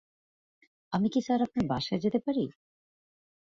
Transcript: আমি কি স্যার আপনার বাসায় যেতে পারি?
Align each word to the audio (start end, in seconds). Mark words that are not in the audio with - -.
আমি 0.93 1.07
কি 1.09 1.19
স্যার 1.21 1.39
আপনার 1.41 1.65
বাসায় 1.67 1.99
যেতে 1.99 2.19
পারি? 2.19 2.43